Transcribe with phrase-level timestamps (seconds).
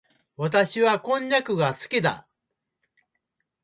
[0.35, 2.27] 私はこんにゃくが好きだ。